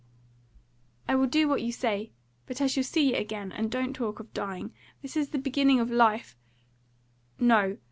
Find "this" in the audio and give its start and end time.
5.03-5.15